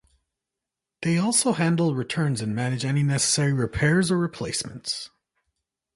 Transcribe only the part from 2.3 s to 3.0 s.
and manage